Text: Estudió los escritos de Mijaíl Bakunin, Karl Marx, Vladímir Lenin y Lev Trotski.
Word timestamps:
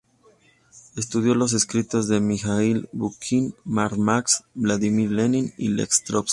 Estudió 0.97 1.35
los 1.35 1.53
escritos 1.53 2.07
de 2.07 2.19
Mijaíl 2.19 2.89
Bakunin, 2.91 3.51
Karl 3.71 3.99
Marx, 3.99 4.43
Vladímir 4.55 5.11
Lenin 5.11 5.53
y 5.59 5.67
Lev 5.67 5.89
Trotski. 6.03 6.29